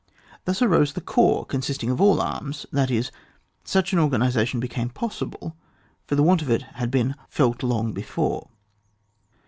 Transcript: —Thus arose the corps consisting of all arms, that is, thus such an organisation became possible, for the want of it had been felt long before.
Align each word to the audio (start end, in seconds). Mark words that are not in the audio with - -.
—Thus 0.45 0.63
arose 0.63 0.93
the 0.93 0.99
corps 1.01 1.45
consisting 1.45 1.91
of 1.91 2.01
all 2.01 2.19
arms, 2.23 2.65
that 2.71 2.89
is, 2.89 3.11
thus 3.61 3.69
such 3.71 3.93
an 3.93 3.99
organisation 3.99 4.59
became 4.59 4.89
possible, 4.89 5.55
for 6.07 6.15
the 6.15 6.23
want 6.23 6.41
of 6.41 6.49
it 6.49 6.63
had 6.73 6.89
been 6.89 7.13
felt 7.29 7.61
long 7.61 7.93
before. 7.93 8.47